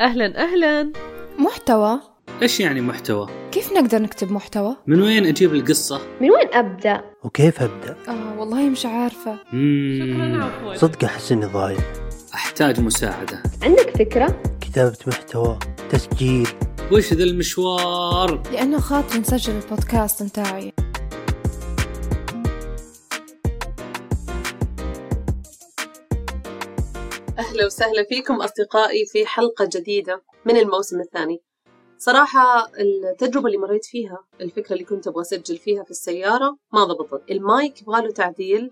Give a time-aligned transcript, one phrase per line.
[0.00, 0.92] أهلا أهلا
[1.38, 2.00] محتوى
[2.42, 7.62] إيش يعني محتوى؟ كيف نقدر نكتب محتوى؟ من وين أجيب القصة؟ من وين أبدأ؟ وكيف
[7.62, 9.36] أبدأ؟ آه والله مش عارفة.
[9.98, 11.78] شكرا عفوا صدق أحس إني ضايع
[12.34, 15.58] أحتاج مساعدة عندك فكرة؟ كتابة محتوى
[15.90, 16.48] تسجيل
[16.92, 20.72] وش ذا المشوار؟ لأنه خاطري نسجل البودكاست متاعي
[27.40, 31.42] أهلا وسهلا فيكم أصدقائي في حلقة جديدة من الموسم الثاني.
[31.98, 37.30] صراحة التجربة اللي مريت فيها الفكرة اللي كنت أبغى أسجل فيها في السيارة ما ضبطت.
[37.30, 38.70] المايك يبغاله تعديل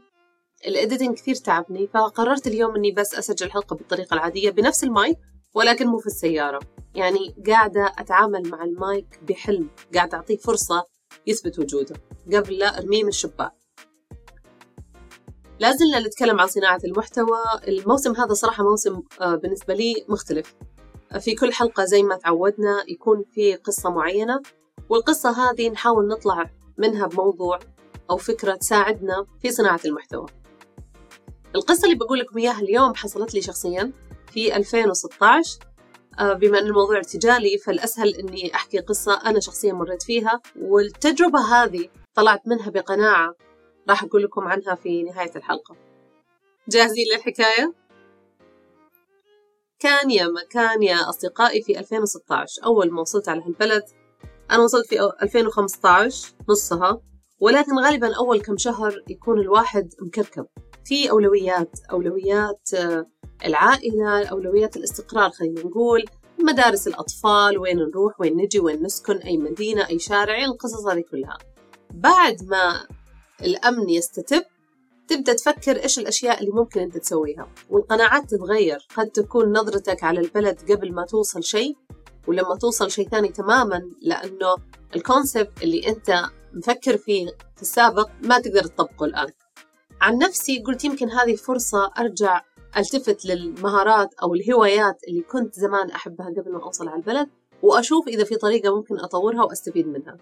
[0.66, 5.18] ال editing كثير تعبني فقررت اليوم أني بس أسجل حلقة بالطريقة العادية بنفس المايك
[5.54, 6.60] ولكن مو في السيارة.
[6.94, 10.84] يعني قاعدة أتعامل مع المايك بحلم قاعدة أعطيه فرصة
[11.26, 11.96] يثبت وجوده.
[12.32, 13.57] قبل لا أرميه من الشباك.
[15.60, 17.38] لازلنا نتكلم عن صناعة المحتوى.
[17.68, 20.54] الموسم هذا صراحة موسم آه، بالنسبة لي مختلف.
[21.20, 24.40] في كل حلقة زي ما تعودنا يكون في قصة معينة
[24.88, 27.58] والقصة هذه نحاول نطلع منها بموضوع
[28.10, 30.26] أو فكرة تساعدنا في صناعة المحتوى.
[31.54, 33.92] القصة اللي بقول لكم إياها اليوم حصلت لي شخصيا
[34.32, 35.58] في 2016
[36.18, 41.88] آه، بما أن الموضوع ارتجالي فالأسهل أني أحكي قصة أنا شخصيا مريت فيها والتجربة هذه
[42.14, 43.34] طلعت منها بقناعة
[43.88, 45.76] راح أقول لكم عنها في نهاية الحلقة.
[46.68, 47.74] جاهزين للحكاية؟
[49.80, 53.82] كان يا مكان يا أصدقائي في 2016 أول ما وصلت على هالبلد
[54.50, 57.00] أنا وصلت في 2015 نصها
[57.40, 60.46] ولكن غالبا أول كم شهر يكون الواحد مكركب.
[60.84, 63.06] في أولويات أولويات آه،
[63.44, 66.04] العائلة أولويات الاستقرار خلينا نقول
[66.38, 71.38] مدارس الأطفال وين نروح وين نجي وين نسكن أي مدينة أي شارع القصص هذه كلها.
[71.90, 72.86] بعد ما
[73.44, 74.44] الأمن يستتب
[75.08, 78.86] تبدأ تفكر إيش الأشياء اللي ممكن أنت تسويها والقناعات تتغير.
[78.96, 81.76] قد تكون نظرتك على البلد قبل ما توصل شيء
[82.26, 84.56] ولما توصل شيء ثاني تماما لأنه
[84.96, 87.26] الكونسبت اللي أنت مفكر فيه
[87.56, 89.28] في السابق ما تقدر تطبقه الآن.
[90.00, 92.40] عن نفسي قلت يمكن هذه فرصة أرجع
[92.76, 97.28] ألتفت للمهارات أو الهوايات اللي كنت زمان أحبها قبل ما أوصل على البلد
[97.62, 100.16] وأشوف إذا في طريقة ممكن أطورها وأستفيد منها.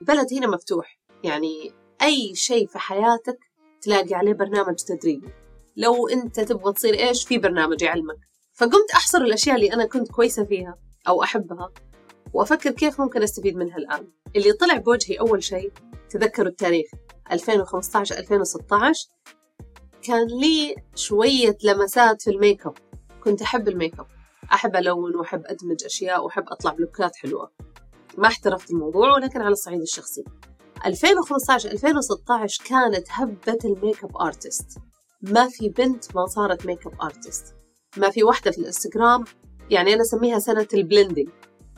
[0.00, 3.38] البلد هنا مفتوح يعني أي شيء في حياتك
[3.82, 5.28] تلاقي عليه برنامج تدريبي
[5.76, 8.18] لو أنت تبغى تصير إيش في برنامج يعلمك.
[8.52, 11.72] فقمت أحصر الأشياء اللي أنا كنت كويسة فيها أو أحبها
[12.32, 14.08] وأفكر كيف ممكن أستفيد منها الآن.
[14.36, 15.72] اللي طلع بوجهي أول شيء
[16.10, 16.86] تذكروا التاريخ
[17.32, 19.08] 2015 2016
[20.02, 22.74] كان لي شوية لمسات في الميك أب.
[23.24, 24.06] كنت أحب الميك أب.
[24.52, 27.50] أحب ألون وأحب أدمج أشياء وأحب أطلع ب look ات حلوة.
[28.18, 30.24] ما احترفت الموضوع ولكن على الصعيد الشخصي.
[30.86, 34.78] 2015 2016 كانت هبة ال makeup artist.
[35.22, 37.54] ما في بنت ما صارت makeup artist.
[37.96, 39.24] ما في واحدة في الإنستغرام
[39.70, 41.28] يعني أنا أسميها سنة ال blending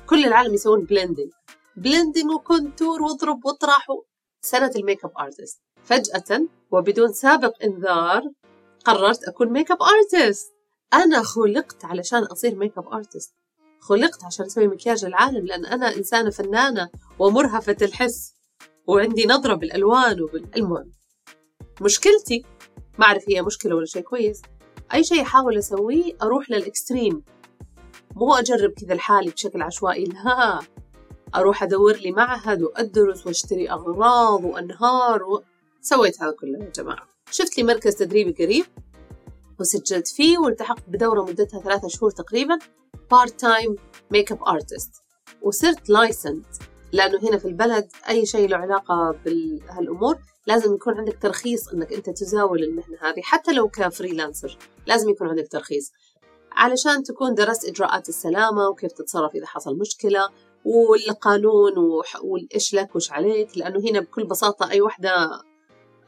[0.07, 1.31] كل العالم يسوون blending
[1.77, 3.87] blending و contour واضرب واطرح
[4.43, 5.61] سنة ال makeup artist.
[5.85, 8.23] فجأة وبدون سابق إنذار
[8.85, 10.53] قررت أكون makeup artist.
[10.95, 13.35] أنا خلقت علشان أصير makeup artist.
[13.81, 18.35] خلقت عشان أسوي مكياج العالم لأن أنا إنسانة فنانة ومرهفة الحس.
[18.87, 20.93] وعندي نظرة بالألوان وبالمهم.
[21.81, 22.45] مشكلتي
[22.99, 24.43] ما أعرف هي مشكلة ولا شيء كويس
[24.95, 27.23] أي شيء أحاول أسويه أروح لل extreme.
[28.17, 30.61] مو أجرب كذا لحالي بشكل عشوائي لا.
[31.35, 35.43] أروح أدور لي معهد وأدرس وأشتري أغراض وأنهار و...
[35.81, 37.09] سويت هذا كله يا جماعة.
[37.31, 38.65] شفت لي مركز تدريبي قريب
[39.61, 42.59] وسجلت فيه والتحقت بدورة مدتها ثلاثة شهور تقريبا
[43.11, 43.77] part-time
[44.11, 44.93] makeup artist
[45.43, 46.47] وصرت licensed
[46.95, 52.11] لأنه هنا في البلد أي شيء له علاقة بهالأمور لازم يكون عندك ترخيص إنك أنت
[52.11, 55.93] تزاول المهنة هذه حتى لو ك freelancer لازم يكون عندك ترخيص.
[56.53, 60.29] علشان تكون درست إجراءات السلامة وكيف تتصرف إذا حصل مشكلة
[60.65, 61.73] والقانون
[62.23, 65.43] والإيش لك وإيش عليك لأنه هنا بكل بساطة أي وحدة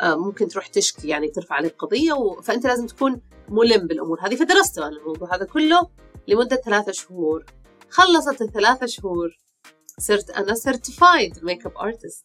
[0.00, 2.40] آه، ممكن تروح تشكي يعني ترفع عليك قضية و...
[2.42, 4.36] فأنت لازم تكون ملم بالأمور هذه.
[4.36, 5.88] فدرست أنا الموضوع هذا كله
[6.28, 7.44] لمدة ثلاثة شهور
[7.90, 9.45] خلصت الثلاثة شهور
[10.00, 12.24] صرت أنا certified makeup artist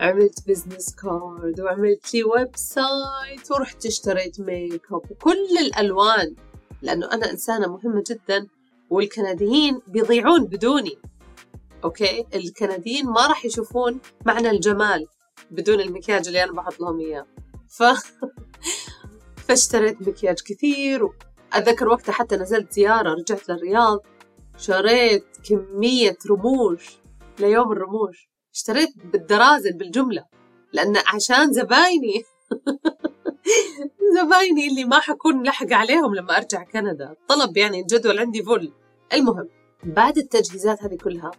[0.00, 6.34] عملت business card وعملت لي website ورحت اشتريت ميك اب وكل الألوان.
[6.82, 8.46] لأنه أنا إنسانة مهمة جدا
[8.90, 10.98] والكنديين بيضيعون بدوني.
[11.84, 15.06] أوكي؟ الكنديين ما راح يشوفون معنى الجمال
[15.50, 17.26] بدون المكياج اللي أنا بحط لهم إياه.
[17.68, 17.82] ف...
[19.48, 21.08] فاشتريت مكياج كثير.
[21.52, 24.00] أتذكر وقتها حتى نزلت زيارة رجعت للرياض.
[24.58, 27.02] شريت كمية رموش
[27.38, 28.30] ليوم الرموش.
[28.54, 30.24] اشتريت بالدرازل بالجملة
[30.72, 32.24] لأن عشان زبايني.
[34.16, 37.16] زبايني اللي ما حكون لحق عليهم لما أرجع كندا.
[37.28, 38.72] طلب يعني الجدول عندي فل.
[39.12, 39.48] المهم
[39.84, 41.30] بعد التجهيزات هذه كلها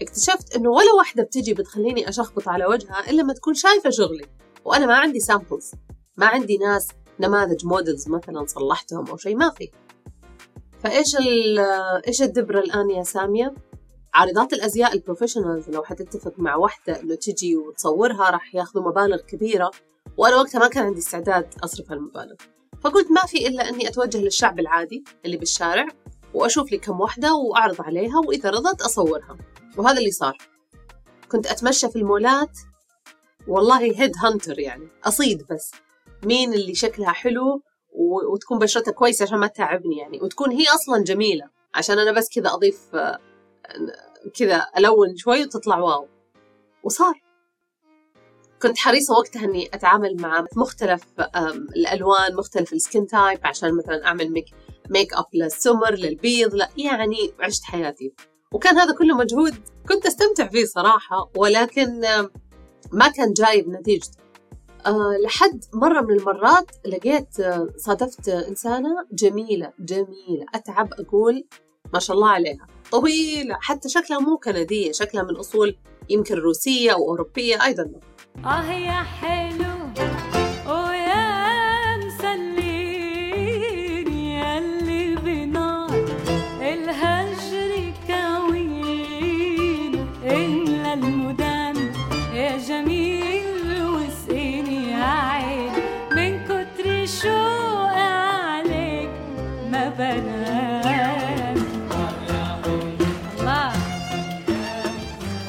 [0.00, 4.26] اكتشفت إنه ولا واحدة بتجي بتخليني أشخبط على وجهها إلا لما تكون شايفة شغلي.
[4.64, 5.72] وأنا ما عندي samples
[6.16, 6.88] ما عندي ناس
[7.20, 9.70] نماذج models مثلا صلحتهم أو شيء ما في.
[10.82, 11.16] فإيش
[12.08, 13.54] إيش الدبرة الآن يا سامية؟
[14.14, 19.70] عارضات الأزياء ال professionals لو حتتفق مع واحدة إنه تجي وتصورها راح ياخذوا مبالغ كبيرة
[20.16, 22.34] وأنا وقتها ما كان عندي استعداد أصرف هالمبالغ.
[22.80, 25.88] فقلت ما في إلا إني أتوجه للشعب العادي اللي بالشارع
[26.34, 29.36] وأشوف لي كم واحدة وأعرض عليها وإذا رضت أصورها.
[29.76, 30.36] وهذا اللي صار.
[31.28, 32.58] كنت أتمشى في المولات.
[33.48, 35.72] والله head hunter يعني أصيد بس.
[36.24, 40.20] مين اللي شكلها حلو وتكون بشرتها كويسة عشان ما تتعبني يعني.
[40.20, 41.48] وتكون هي أصلا جميلة.
[41.74, 43.18] عشان أنا بس كذا أضيف آه،
[44.38, 46.08] كذا ألون شوي وتطلع wow.
[46.82, 47.22] وصار.
[48.62, 51.02] كنت حريصة وقتها إني أتعامل مع مختلف
[51.76, 54.46] الألوان مختلف ال skin type عشان مثلا أعمل make,
[54.90, 58.12] makeup للسمر للبيض لا يعني عشت حياتي.
[58.52, 59.54] وكان هذا كله مجهود
[59.88, 62.00] كنت أستمتع فيه صراحة ولكن
[62.92, 64.21] ما كان جايب نتيجته
[64.86, 70.46] أه لحد مرة من المرات لقيت آه، صادفت آه، إنسانة جميلة جميلة.
[70.54, 71.44] أتعب أقول
[71.94, 72.66] ما شاء الله عليها.
[72.90, 75.76] طويلة حتى شكلها مو كندية شكلها من أصول
[76.10, 78.46] يمكن روسية أو أوروبية know.
[78.46, 79.72] آه يا حلو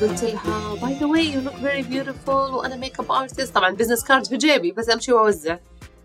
[0.04, 4.28] قلت لها by the way you look very beautiful وأنا makeup artist طبعا business card
[4.28, 5.60] في جيبي بس أمشي وأوزع.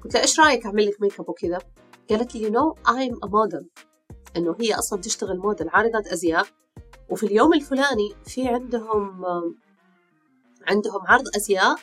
[0.05, 1.59] قلت لها إيش رأيك أعمل لك ميك اب وكذا؟
[2.11, 3.69] قالت لي you know I'm a model
[4.37, 6.47] إنه هي أصلا تشتغل موديل عارضه أزياء.
[7.11, 9.25] وفي اليوم الفلاني في عندهم
[10.67, 11.77] عندهم عرض أزياء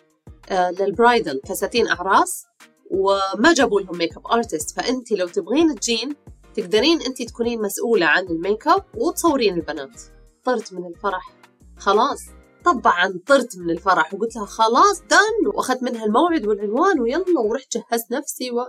[0.49, 2.45] آه، لل bridal فساتين أعراس.
[2.91, 6.15] وما جابوا لهم makeup artist فأنت لو تبغين تجين
[6.53, 10.01] تقدرين أنت تكونين مسؤولة عن الميك اب وتصورين البنات.
[10.43, 11.44] طرت من الفرح.
[11.85, 12.23] خلاص.
[12.63, 18.11] طبعا طرت من الفرح وقلت لها خلاص done وأخذت منها الموعد والعنوان ويلا ورحت جهزت
[18.11, 18.65] نفسي و...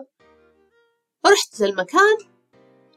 [1.25, 2.17] ورحت للمكان.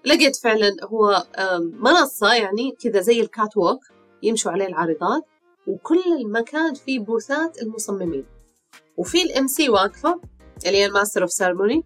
[0.06, 1.27] لقيت فعلا هو
[1.60, 3.80] منصة يعني كذا زي ال catwalk
[4.24, 5.24] يمشوا عليه العارضات
[5.68, 8.25] وكل المكان فيه booth ات المصممين.
[8.98, 10.21] وفي ال MC واقفة
[10.66, 11.83] اللي هي ال master of ceremony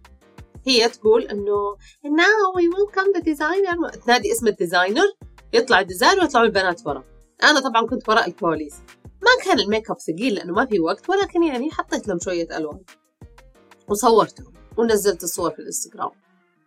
[0.66, 4.04] هي تقول إنه now we welcome the designer.
[4.04, 5.12] تنادي اسم ال designer
[5.52, 7.13] يطلع ال designer ويطلعوا البنات ورا.
[7.42, 11.42] أنا طبعا كنت وراء الكواليس ما كان الميك أب ثقيل لأنه ما في وقت ولكن
[11.42, 12.80] يعني حطيت لهم شوية ألوان.
[13.88, 16.10] وصورتهم ونزلت الصور في الإنستغرام.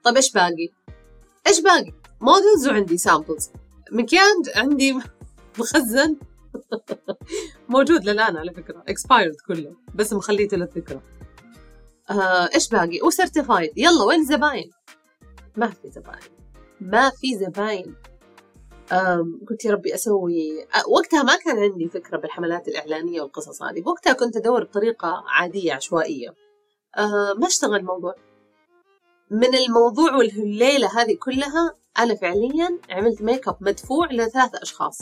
[0.04, 0.70] طيب إيش باقي؟
[1.48, 3.50] إيش باقي؟ models وعندي samples
[3.92, 5.00] مكياج عندي
[5.60, 6.16] مخزن.
[7.70, 11.02] موجود للآن على فكرة expired كله بس مخليته للذكرى.
[12.10, 14.72] آه إيش باقي؟ و certified يلا وين الزباين
[15.58, 16.32] ما في زباين.
[16.82, 17.96] ما في زباين.
[19.50, 23.84] قلت يا ربي أسوي أ- وقتها ما كان عندي فكرة بالحملات الإعلانية والقصص هذه.
[23.86, 26.30] وقتها كنت أدور بطريقة عادية عشوائية.
[26.98, 28.16] أه ما اشتغل الموضوع.
[29.32, 34.98] من الموضوع والليلة هذه كلها أنا فعليا عملت ميك اب مدفوع لثلاثة أشخاص.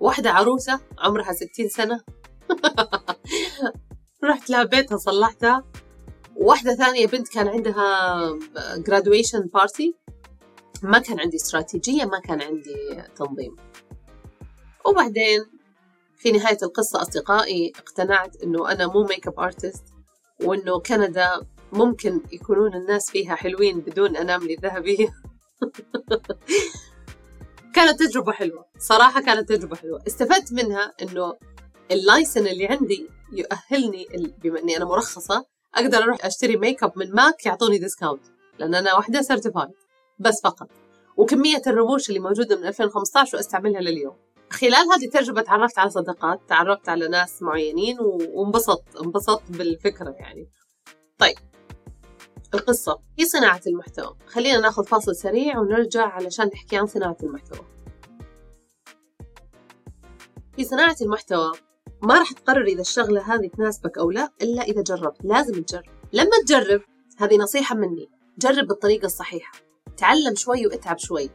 [0.00, 2.00] واحدة عروسة عمرها ستين سنة.
[4.24, 5.64] رحت لها بيتها صلحتها.
[6.36, 8.18] واحدة ثانية بنت كان عندها
[8.78, 9.94] graduation party
[10.82, 13.56] ما كان عندي استراتيجية ما كان عندي تنظيم.
[14.86, 15.44] وبعدين
[16.16, 19.84] في نهاية القصة أصدقائي اقتنعت أنه أنا مو makeup artist
[20.44, 25.08] وأنه كندا ممكن يكونون الناس فيها حلوين بدون أنامل ذهبية
[27.74, 30.02] كانت تجربة حلوة صراحة كانت تجربة حلوة.
[30.06, 31.34] استفدت منها أنه
[31.90, 34.06] ال license اللي عندي يؤهلني
[34.42, 38.22] بما أني أنا مرخصة أقدر أروح أشتري ميك اب من ماك يعطوني discount
[38.58, 39.70] لأن أنا واحدة certified
[40.18, 40.68] بس فقط.
[41.16, 44.16] وكمية الرموش اللي موجودة من 2015 وأستعملها لليوم.
[44.50, 50.48] خلال هذه التجربة تعرفت على صداقات تعرفت على ناس معينين و- وانبسطت انبسطت بالفكرة يعني.
[51.18, 51.36] طيب.
[52.54, 52.98] القصة.
[53.18, 54.16] هي صناعة المحتوى.
[54.26, 57.66] خلينا ناخذ فاصل سريع ونرجع علشان نحكي عن صناعة المحتوى.
[60.56, 61.52] في صناعة المحتوى
[62.02, 65.24] ما راح تقرر إذا الشغلة هذه تناسبك أو لا إلا إذا جربت.
[65.24, 65.84] لازم تجرب.
[66.12, 66.80] لما تجرب
[67.18, 68.08] هذه نصيحة مني.
[68.38, 69.52] جرب بالطريقة الصحيحة.
[69.98, 71.30] تعلم شوي واتعب شوي.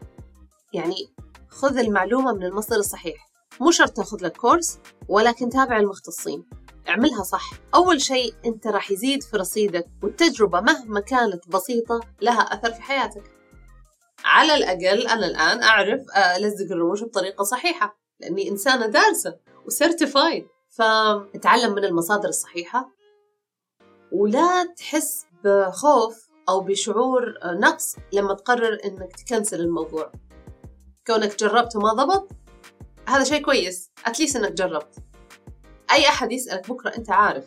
[0.74, 0.96] يعني
[1.50, 3.30] خذ المعلومة من المصدر الصحيح.
[3.62, 6.46] مو شرط تاخذ لك كورس ولكن تابع المختصين.
[6.90, 7.50] اعملها صح.
[7.76, 13.24] أول شيء أنت راح يزيد في رصيدك والتجربة مهما كانت بسيطة لها أثر في حياتك.
[14.26, 16.02] على الأقل أنا الآن أعرف
[16.38, 22.90] ألزق الرموش بطريقة صحيحة لأني إنسانة دارسة و certified فاتعلم من المصادر الصحيحة
[24.12, 30.12] ولا تحس بخوف أو بشعور نقص لما تقرر إنك ت cancel الموضوع.
[31.08, 32.32] كونك جربت وما ضبط
[33.08, 33.92] هذا شيء كويس.
[34.06, 34.96] at least إنك جربت.
[35.92, 37.46] أي أحد يسألك بكرة أنت عارف.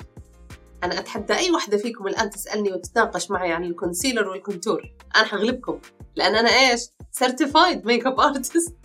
[0.84, 4.94] أنا أتحدى أي واحدة فيكم الآن تسألني وتتناقش معي عن ال concealer وال contour.
[5.16, 5.80] أنا حغلبكم.
[6.16, 8.76] لأن أنا إيش؟ certified makeup artist ال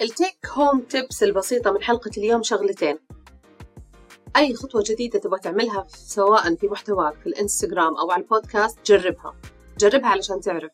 [0.00, 2.98] take home tips البسيطة من حلقة اليوم شغلتين.
[4.36, 9.36] أي خطوة جديدة تبغى تعملها سواء في محتواك في الإنستغرام أو على البودكاست جربها.
[9.78, 10.72] جربها علشان تعرف.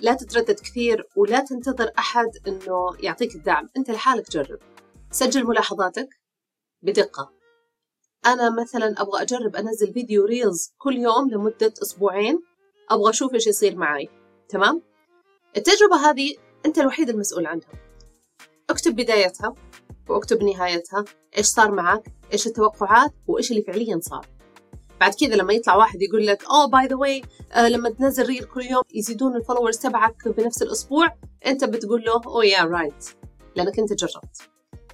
[0.00, 3.68] لا تتردد كثير ولا تنتظر أحد أنه يعطيك الدعم.
[3.76, 4.58] أنت لحالك جرب.
[5.10, 6.08] سجل ملاحظاتك
[6.82, 7.32] بدقة.
[8.26, 12.42] أنا مثلا أبغى أجرب أنزل فيديو reels كل يوم لمدة أسبوعين.
[12.90, 14.08] أبغى أشوف إيش يصير معي
[14.48, 14.82] تمام؟
[15.56, 16.36] التجربة هذه
[16.66, 17.68] أنت الوحيد المسؤول عنها.
[18.70, 19.54] اكتب بدايتها.
[20.08, 21.04] واكتب نهايتها.
[21.38, 22.02] إيش صار معك؟
[22.32, 24.26] إيش التوقعات؟ وإيش اللي فعليا صار؟
[25.00, 27.22] بعد كذا لما يطلع واحد يقول لك oh by the way
[27.56, 31.08] لما تنزل reel كل يوم يزيدون ال followers تبعك بنفس الأسبوع.
[31.46, 33.08] أنت بتقول له oh yeah right
[33.56, 34.36] لأنك أنت جربت.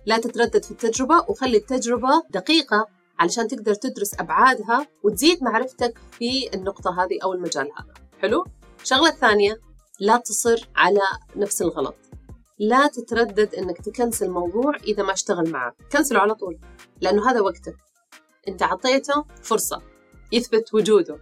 [0.06, 2.86] لا تتردد في التجربة وخلي التجربة دقيقة
[3.18, 7.94] علشان تقدر تدرس أبعادها وتزيد معرفتك في النقطة هذه أو المجال هذا.
[8.22, 8.44] حلو؟
[8.82, 9.60] الشغله الثانية
[10.00, 11.00] لا تصر على
[11.36, 11.94] نفس الغلط.
[12.58, 16.58] لا تتردد إنك تكنسل موضوع إذا ما اشتغل معك كنسله على طول
[17.00, 17.76] لأنه هذا وقتك
[18.48, 19.82] أنت عطيته فرصة
[20.32, 21.18] يثبت وجوده.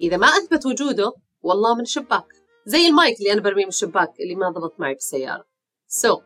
[0.00, 2.26] إذا ما أثبت وجوده والله من الشباك
[2.66, 5.44] زي المايك اللي أنا برميه من الشباك اللي ما ضبط معي بالسيارة.
[5.88, 6.22] so, so,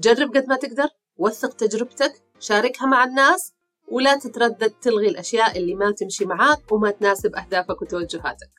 [0.00, 3.52] جرب قد ما تقدر وثق تجربتك شاركها مع الناس
[3.88, 8.50] ولا تتردد تلغي الأشياء اللي ما تمشي معاك وما تناسب أهدافك وتوجهاتك.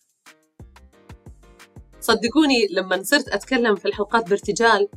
[2.01, 4.87] صدقوني لما صرت أتكلم في الحلقات بارتجال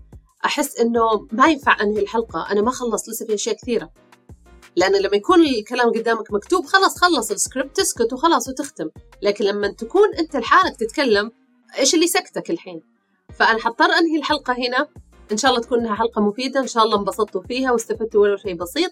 [0.44, 2.46] أحس إنه ما ينفع أنهي الحلقة.
[2.50, 3.90] أنا ما خلص لسه في أشياء كثيرة.
[4.76, 8.88] لأن لما يكون الكلام قدامك مكتوب خلاص خلص السكريبت تسكت وخلاص وتختم.
[9.23, 11.32] لكن لما تكون أنت لحالك تتكلم
[11.78, 12.82] إيش اللي سكتك الحين؟
[13.38, 14.88] فأنا حضطر أنهي الحلقة هنا.
[15.32, 16.61] إن شاء الله تكون إنها حلقة مفيدة.
[16.61, 18.90] إن شاء الله انبسطتوا فيها واستفدتوا ولو شيء بسيط.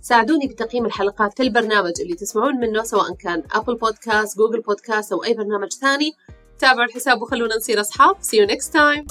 [0.00, 5.24] ساعدوني بتقييم الحلقات في البرنامج اللي تسمعون منه سواء كان أبل بودكاست جوجل بودكاست أو
[5.24, 6.12] أي برنامج ثاني.
[6.58, 8.16] تابعوا الحساب وخلونا نصير أصحاب.
[8.22, 9.06] See you next time.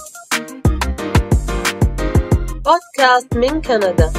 [2.66, 4.12] بودكاست من كندا.